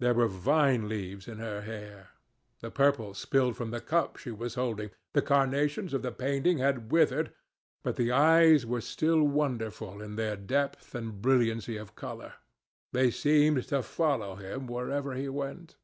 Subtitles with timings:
[0.00, 2.08] There were vine leaves in her hair.
[2.60, 4.90] The purple spilled from the cup she was holding.
[5.14, 7.32] The carnations of the painting had withered,
[7.82, 12.34] but the eyes were still wonderful in their depth and brilliancy of colour.
[12.92, 15.76] They seemed to follow him wherever he went.